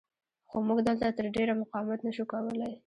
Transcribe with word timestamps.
خو 0.49 0.57
موږ 0.67 0.79
دلته 0.87 1.05
تر 1.17 1.25
ډېره 1.35 1.53
مقاومت 1.61 1.99
نه 2.05 2.11
شو 2.15 2.23
کولی. 2.31 2.71